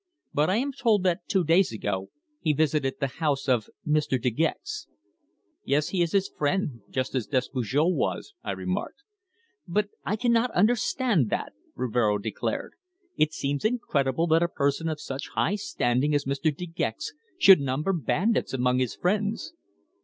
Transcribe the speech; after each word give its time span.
But 0.33 0.49
I 0.49 0.55
am 0.55 0.73
told 0.73 1.03
that 1.03 1.27
two 1.27 1.43
days 1.43 1.71
ago 1.71 2.09
he 2.39 2.53
visited 2.53 2.95
the 2.99 3.05
house 3.21 3.47
of 3.47 3.69
Mr. 3.87 4.19
De 4.19 4.31
Gex." 4.31 4.87
"Yes, 5.63 5.89
he 5.89 6.01
is 6.01 6.11
his 6.11 6.27
friend, 6.27 6.81
just 6.89 7.13
as 7.13 7.27
Despujol 7.27 7.93
was," 7.93 8.33
I 8.43 8.49
remarked. 8.53 9.03
"But 9.67 9.89
I 10.03 10.15
cannot 10.15 10.49
understand 10.55 11.29
that!" 11.29 11.53
Rivero 11.75 12.17
declared. 12.17 12.73
"It 13.15 13.31
seems 13.31 13.63
incredible 13.63 14.25
that 14.25 14.41
a 14.41 14.47
person 14.47 14.89
of 14.89 14.99
such 14.99 15.29
high 15.35 15.53
standing 15.53 16.15
as 16.15 16.25
Mr. 16.25 16.45
De 16.45 16.65
Gex 16.65 17.13
should 17.37 17.59
number 17.59 17.93
bandits 17.93 18.53
among 18.55 18.79
his 18.79 18.95
friends!" 18.95 19.53